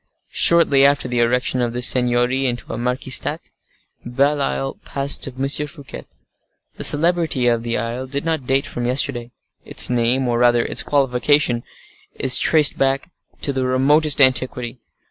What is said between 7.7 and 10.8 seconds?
isle did not date from yesterday; its name, or rather